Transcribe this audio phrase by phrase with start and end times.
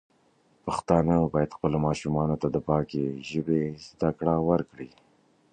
[0.65, 4.89] پښتانه بايد خپلو ماشومانو ته د پاکې ژبې زده کړه ورکړي.